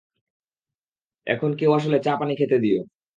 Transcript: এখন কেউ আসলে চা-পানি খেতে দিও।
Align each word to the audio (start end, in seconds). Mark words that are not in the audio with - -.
এখন 1.27 1.49
কেউ 1.55 1.71
আসলে 1.73 1.97
চা-পানি 1.99 2.33
খেতে 2.35 2.57
দিও। 2.59 2.79